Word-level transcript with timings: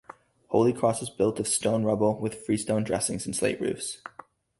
Holy 0.47 0.73
Cross 0.73 1.03
is 1.03 1.11
built 1.11 1.39
of 1.39 1.47
stone 1.47 1.83
rubble 1.83 2.19
with 2.19 2.43
freestone 2.43 2.83
dressings 2.83 3.27
and 3.27 3.35
slate 3.35 3.61
roofs. 3.61 4.01